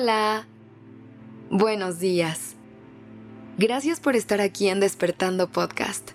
Hola. 0.00 0.46
Buenos 1.50 1.98
días. 1.98 2.54
Gracias 3.56 3.98
por 3.98 4.14
estar 4.14 4.40
aquí 4.40 4.68
en 4.68 4.78
Despertando 4.78 5.48
Podcast. 5.48 6.12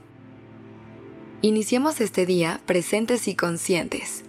Iniciemos 1.42 2.00
este 2.00 2.26
día 2.26 2.62
presentes 2.66 3.28
y 3.28 3.36
conscientes. 3.36 4.24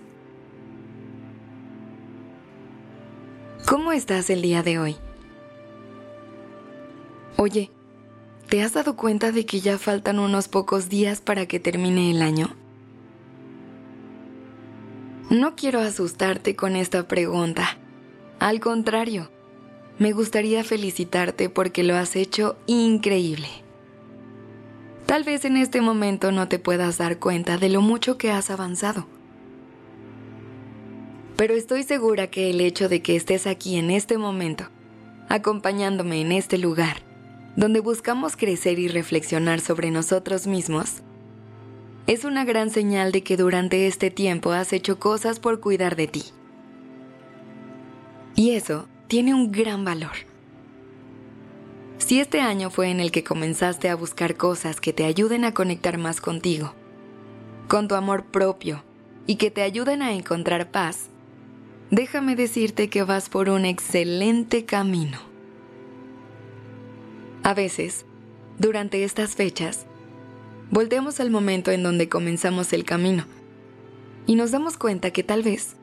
¿Cómo 3.65 3.93
estás 3.93 4.29
el 4.29 4.43
día 4.43 4.65
de 4.65 4.81
hoy? 4.81 4.97
Oye, 7.37 7.71
¿te 8.49 8.61
has 8.61 8.73
dado 8.73 8.97
cuenta 8.97 9.31
de 9.31 9.47
que 9.47 9.61
ya 9.61 9.79
faltan 9.79 10.19
unos 10.19 10.49
pocos 10.49 10.89
días 10.89 11.21
para 11.21 11.47
que 11.47 11.61
termine 11.61 12.11
el 12.11 12.23
año? 12.23 12.57
No 15.31 15.55
quiero 15.55 15.79
asustarte 15.79 16.57
con 16.57 16.75
esta 16.75 17.07
pregunta. 17.07 17.79
Al 18.41 18.59
contrario, 18.59 19.31
me 19.99 20.13
gustaría 20.13 20.65
felicitarte 20.65 21.49
porque 21.49 21.85
lo 21.85 21.95
has 21.95 22.17
hecho 22.17 22.57
increíble. 22.67 23.49
Tal 25.07 25.23
vez 25.23 25.45
en 25.45 25.57
este 25.57 25.81
momento 25.81 26.33
no 26.33 26.49
te 26.49 26.59
puedas 26.59 26.99
dar 26.99 27.19
cuenta 27.19 27.59
de 27.59 27.69
lo 27.69 27.81
mucho 27.81 28.19
que 28.19 28.31
has 28.31 28.51
avanzado. 28.51 29.07
Pero 31.37 31.55
estoy 31.55 31.83
segura 31.83 32.29
que 32.29 32.51
el 32.51 32.61
hecho 32.61 32.89
de 32.89 33.03
que 33.03 33.17
estés 33.17 33.47
aquí 33.47 33.77
en 33.77 33.91
este 33.91 34.19
momento, 34.19 34.65
acompañándome 35.29 36.21
en 36.21 36.33
este 36.33 36.59
lugar, 36.59 36.97
donde 37.57 37.81
buscamos 37.81 38.37
crecer 38.37 38.79
y 38.79 38.89
reflexionar 38.89 39.61
sobre 39.61 39.91
nosotros 39.91 40.47
mismos, 40.47 41.03
es 42.07 42.25
una 42.25 42.45
gran 42.45 42.71
señal 42.71 43.13
de 43.13 43.23
que 43.23 43.37
durante 43.37 43.87
este 43.87 44.11
tiempo 44.11 44.53
has 44.53 44.73
hecho 44.73 44.99
cosas 44.99 45.39
por 45.39 45.61
cuidar 45.61 45.97
de 45.97 46.07
ti. 46.07 46.25
Y 48.37 48.51
eso 48.51 48.89
tiene 49.09 49.35
un 49.35 49.53
gran 49.53 49.85
valor. 49.85 50.13
Si 51.99 52.21
este 52.21 52.41
año 52.41 52.71
fue 52.71 52.91
en 52.91 53.01
el 53.01 53.11
que 53.11 53.25
comenzaste 53.25 53.89
a 53.89 53.95
buscar 53.95 54.37
cosas 54.37 54.81
que 54.81 54.93
te 54.93 55.05
ayuden 55.05 55.45
a 55.45 55.55
conectar 55.55 55.99
más 55.99 56.21
contigo, 56.21 56.75
con 57.69 57.89
tu 57.89 57.95
amor 57.95 58.25
propio 58.25 58.83
y 59.27 59.37
que 59.37 59.51
te 59.51 59.63
ayuden 59.63 60.03
a 60.03 60.13
encontrar 60.13 60.71
paz, 60.71 61.09
déjame 61.91 62.37
decirte 62.37 62.89
que 62.89 63.03
vas 63.03 63.29
por 63.29 63.49
un 63.49 63.65
excelente 63.65 64.65
camino. 64.65 65.19
A 67.43 67.55
veces, 67.55 68.05
durante 68.59 69.05
estas 69.05 69.35
fechas, 69.35 69.87
volteamos 70.71 71.21
al 71.21 71.31
momento 71.31 71.71
en 71.71 71.83
donde 71.83 72.09
comenzamos 72.09 72.73
el 72.73 72.85
camino 72.85 73.25
y 74.27 74.35
nos 74.35 74.51
damos 74.51 74.77
cuenta 74.77 75.11
que 75.11 75.23
tal 75.23 75.43
vez 75.43 75.77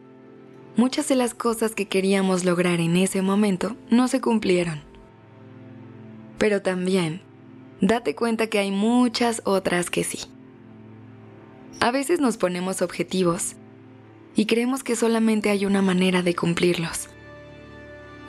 muchas 0.75 1.08
de 1.08 1.16
las 1.16 1.33
cosas 1.33 1.75
que 1.75 1.88
queríamos 1.88 2.45
lograr 2.45 2.80
en 2.80 2.97
ese 2.97 3.22
momento 3.22 3.75
no 3.89 4.08
se 4.08 4.22
cumplieron. 4.22 4.81
Pero 6.38 6.61
también, 6.61 7.22
date 7.81 8.16
cuenta 8.16 8.47
que 8.47 8.59
hay 8.59 8.72
muchas 8.72 9.42
otras 9.45 9.89
que 9.89 10.03
sí. 10.03 10.19
A 11.80 11.92
veces 11.92 12.19
nos 12.19 12.38
ponemos 12.38 12.81
objetivos 12.81 13.55
y 14.36 14.45
creemos 14.45 14.83
que 14.83 14.95
solamente 14.95 15.49
hay 15.49 15.66
una 15.66 15.81
manera 15.81 16.22
de 16.22 16.36
cumplirlos. 16.36 17.09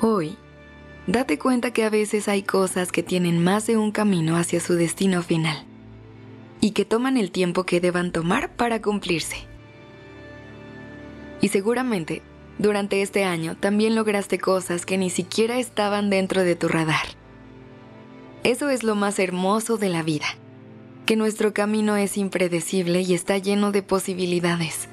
Hoy, 0.01 0.37
date 1.07 1.39
cuenta 1.39 1.73
que 1.73 1.85
a 1.85 1.91
veces 1.91 2.29
hay 2.29 2.43
cosas 2.43 2.93
que 2.93 3.03
tienen 3.03 3.43
más 3.43 3.67
de 3.67 3.77
un 3.77 3.93
camino 3.93 4.37
hacia 4.37 4.61
su 4.61 4.75
destino 4.75 5.23
final 5.23 5.65
y 6.61 6.73
que 6.73 6.85
toman 6.85 7.17
el 7.17 7.31
tiempo 7.31 7.65
que 7.65 7.81
deban 7.81 8.13
tomar 8.13 8.55
para 8.57 8.81
cumplirse. 8.81 9.37
Y 11.41 11.48
seguramente 11.48 12.23
durante 12.63 13.03
este 13.03 13.25
año 13.25 13.57
también 13.57 13.97
lograste 13.97 14.39
cosas 14.39 14.86
que 14.86 14.97
ni 14.97 15.11
siquiera 15.11 15.59
estaban 15.59 16.11
dentro 16.11 16.45
de 16.45 16.55
tu 16.55 16.69
radar. 16.69 17.05
Eso 18.45 18.70
es 18.70 18.85
lo 18.85 18.95
más 18.95 19.19
hermoso 19.19 19.79
de 19.79 19.89
la 19.89 20.05
vida, 20.05 20.27
que 21.05 21.17
nuestro 21.17 21.53
camino 21.53 21.97
es 21.97 22.17
impredecible 22.17 23.01
y 23.01 23.14
está 23.14 23.36
lleno 23.39 23.73
de 23.73 23.83
posibilidades. 23.83 24.89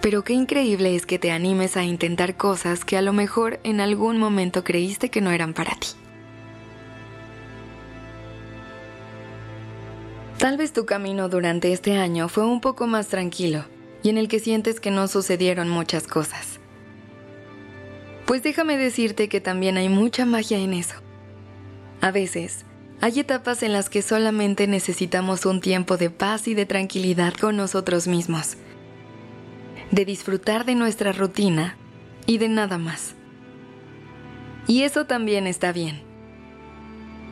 Pero 0.00 0.24
qué 0.24 0.32
increíble 0.32 0.96
es 0.96 1.04
que 1.04 1.18
te 1.18 1.30
animes 1.30 1.76
a 1.76 1.84
intentar 1.84 2.38
cosas 2.38 2.86
que 2.86 2.96
a 2.96 3.02
lo 3.02 3.12
mejor 3.12 3.60
en 3.62 3.82
algún 3.82 4.18
momento 4.18 4.64
creíste 4.64 5.10
que 5.10 5.20
no 5.20 5.30
eran 5.32 5.52
para 5.52 5.74
ti. 5.74 5.88
Tal 10.38 10.56
vez 10.56 10.72
tu 10.72 10.86
camino 10.86 11.28
durante 11.28 11.74
este 11.74 11.98
año 11.98 12.30
fue 12.30 12.46
un 12.46 12.62
poco 12.62 12.86
más 12.86 13.08
tranquilo 13.08 13.66
y 14.02 14.08
en 14.08 14.18
el 14.18 14.28
que 14.28 14.40
sientes 14.40 14.80
que 14.80 14.90
no 14.90 15.08
sucedieron 15.08 15.68
muchas 15.68 16.06
cosas. 16.06 16.58
Pues 18.26 18.42
déjame 18.42 18.76
decirte 18.76 19.28
que 19.28 19.40
también 19.40 19.76
hay 19.76 19.88
mucha 19.88 20.24
magia 20.24 20.58
en 20.58 20.72
eso. 20.72 20.94
A 22.00 22.10
veces, 22.10 22.64
hay 23.00 23.20
etapas 23.20 23.62
en 23.62 23.72
las 23.72 23.90
que 23.90 24.02
solamente 24.02 24.66
necesitamos 24.66 25.46
un 25.46 25.60
tiempo 25.60 25.96
de 25.96 26.10
paz 26.10 26.48
y 26.48 26.54
de 26.54 26.66
tranquilidad 26.66 27.34
con 27.34 27.56
nosotros 27.56 28.06
mismos, 28.06 28.56
de 29.90 30.04
disfrutar 30.04 30.64
de 30.64 30.74
nuestra 30.74 31.12
rutina 31.12 31.76
y 32.26 32.38
de 32.38 32.48
nada 32.48 32.78
más. 32.78 33.14
Y 34.66 34.82
eso 34.82 35.06
también 35.06 35.46
está 35.46 35.72
bien. 35.72 36.02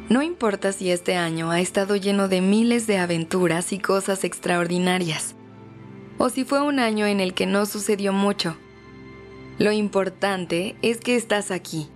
No 0.08 0.22
importa 0.22 0.72
si 0.72 0.90
este 0.90 1.16
año 1.16 1.50
ha 1.50 1.60
estado 1.60 1.94
lleno 1.94 2.28
de 2.28 2.40
miles 2.40 2.86
de 2.86 2.98
aventuras 2.98 3.72
y 3.72 3.78
cosas 3.78 4.24
extraordinarias 4.24 5.36
o 6.18 6.28
si 6.28 6.44
fue 6.44 6.60
un 6.60 6.80
año 6.80 7.06
en 7.06 7.20
el 7.20 7.32
que 7.32 7.46
no 7.46 7.64
sucedió 7.64 8.12
mucho. 8.12 8.56
Lo 9.58 9.72
importante 9.72 10.76
es 10.82 10.98
que 10.98 11.16
estás 11.16 11.50
aquí, 11.50 11.88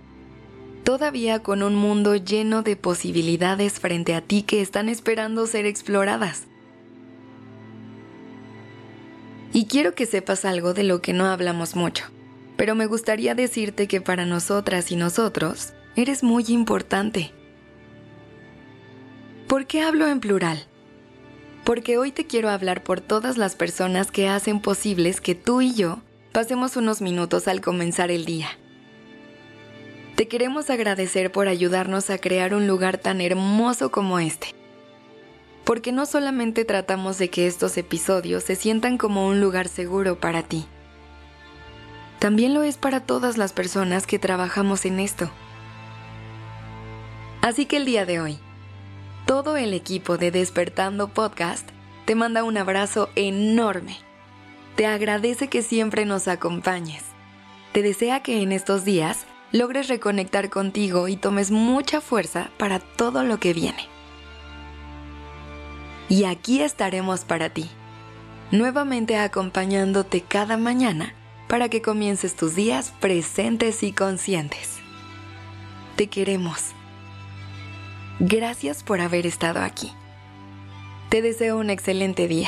todavía 0.83 1.39
con 1.39 1.63
un 1.63 1.75
mundo 1.75 2.15
lleno 2.15 2.61
de 2.61 2.75
posibilidades 2.75 3.79
frente 3.79 4.15
a 4.15 4.21
ti 4.21 4.43
que 4.43 4.61
están 4.61 4.89
esperando 4.89 5.47
ser 5.47 5.65
exploradas. 5.65 6.47
Y 9.53 9.67
quiero 9.67 9.93
que 9.93 10.05
sepas 10.05 10.45
algo 10.45 10.73
de 10.73 10.83
lo 10.83 11.01
que 11.01 11.13
no 11.13 11.25
hablamos 11.27 11.75
mucho, 11.75 12.05
pero 12.57 12.75
me 12.75 12.87
gustaría 12.87 13.35
decirte 13.35 13.87
que 13.87 14.01
para 14.01 14.25
nosotras 14.25 14.91
y 14.91 14.95
nosotros 14.95 15.73
eres 15.95 16.23
muy 16.23 16.45
importante. 16.47 17.31
¿Por 19.47 19.67
qué 19.67 19.83
hablo 19.83 20.07
en 20.07 20.19
plural? 20.19 20.67
Porque 21.63 21.97
hoy 21.97 22.11
te 22.11 22.25
quiero 22.25 22.49
hablar 22.49 22.83
por 22.83 23.01
todas 23.01 23.37
las 23.37 23.55
personas 23.55 24.11
que 24.11 24.27
hacen 24.27 24.59
posibles 24.59 25.21
que 25.21 25.35
tú 25.35 25.61
y 25.61 25.73
yo 25.73 25.99
pasemos 26.31 26.75
unos 26.75 27.01
minutos 27.01 27.47
al 27.47 27.61
comenzar 27.61 28.11
el 28.11 28.25
día. 28.25 28.49
Te 30.15 30.27
queremos 30.27 30.69
agradecer 30.69 31.31
por 31.31 31.47
ayudarnos 31.47 32.09
a 32.09 32.17
crear 32.17 32.53
un 32.53 32.67
lugar 32.67 32.97
tan 32.97 33.21
hermoso 33.21 33.91
como 33.91 34.19
este. 34.19 34.47
Porque 35.63 35.91
no 35.91 36.05
solamente 36.05 36.65
tratamos 36.65 37.17
de 37.17 37.29
que 37.29 37.47
estos 37.47 37.77
episodios 37.77 38.43
se 38.43 38.55
sientan 38.55 38.97
como 38.97 39.27
un 39.27 39.39
lugar 39.39 39.67
seguro 39.69 40.19
para 40.19 40.43
ti, 40.43 40.65
también 42.23 42.53
lo 42.53 42.63
es 42.63 42.77
para 42.77 43.01
todas 43.01 43.37
las 43.37 43.51
personas 43.51 44.07
que 44.07 44.17
trabajamos 44.17 44.85
en 44.85 45.01
esto. 45.01 45.29
Así 47.41 47.65
que 47.65 47.75
el 47.75 47.83
día 47.83 48.05
de 48.05 48.21
hoy, 48.21 48.39
todo 49.25 49.55
el 49.57 49.73
equipo 49.73 50.17
de 50.17 50.31
Despertando 50.31 51.07
Podcast 51.07 51.69
te 52.05 52.15
manda 52.15 52.43
un 52.43 52.57
abrazo 52.57 53.09
enorme. 53.15 53.97
Te 54.75 54.85
agradece 54.85 55.47
que 55.47 55.61
siempre 55.61 56.05
nos 56.05 56.27
acompañes. 56.27 57.03
Te 57.71 57.81
desea 57.81 58.21
que 58.21 58.41
en 58.41 58.51
estos 58.51 58.83
días 58.83 59.25
logres 59.51 59.87
reconectar 59.87 60.49
contigo 60.49 61.07
y 61.07 61.15
tomes 61.15 61.51
mucha 61.51 62.01
fuerza 62.01 62.49
para 62.57 62.79
todo 62.79 63.23
lo 63.23 63.39
que 63.39 63.53
viene. 63.53 63.87
Y 66.09 66.25
aquí 66.25 66.61
estaremos 66.61 67.21
para 67.23 67.49
ti, 67.49 67.69
nuevamente 68.51 69.17
acompañándote 69.17 70.21
cada 70.21 70.57
mañana 70.57 71.13
para 71.47 71.69
que 71.69 71.81
comiences 71.81 72.35
tus 72.35 72.55
días 72.55 72.93
presentes 72.99 73.83
y 73.83 73.93
conscientes. 73.93 74.79
Te 75.95 76.07
queremos 76.07 76.73
Gracias 78.25 78.83
por 78.83 79.01
haber 79.01 79.27
estado 79.27 79.59
aquí. 79.59 79.91
Te 81.09 81.21
deseo 81.21 81.57
un 81.57 81.69
excelente 81.69 82.29
día. 82.29 82.47